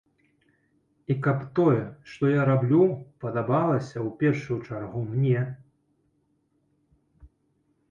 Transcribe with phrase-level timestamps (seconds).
[1.13, 1.81] І каб тое,
[2.13, 2.81] што я раблю,
[3.27, 5.47] падабалася ў першую чаргу мне.